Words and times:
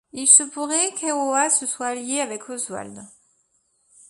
Il 0.13 0.25
se 0.27 0.41
pourrait 0.41 0.93
qu'Eowa 0.95 1.51
se 1.51 1.67
soit 1.67 1.85
allié 1.89 2.21
avec 2.21 2.49
Oswald. 2.49 3.03